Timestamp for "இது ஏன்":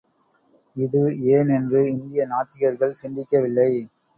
0.75-1.49